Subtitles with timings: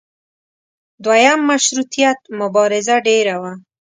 [1.03, 3.53] دویم مشروطیت مبارزه ډېره وه.